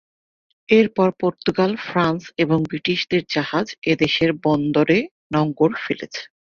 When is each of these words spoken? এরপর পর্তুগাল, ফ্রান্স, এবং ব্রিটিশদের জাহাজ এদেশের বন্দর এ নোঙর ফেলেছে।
এরপর 0.69 1.09
পর্তুগাল, 1.21 1.71
ফ্রান্স, 1.87 2.21
এবং 2.37 2.57
ব্রিটিশদের 2.63 3.21
জাহাজ 3.29 3.67
এদেশের 3.93 4.31
বন্দর 4.45 4.87
এ 4.89 4.99
নোঙর 5.33 5.71
ফেলেছে। 5.83 6.21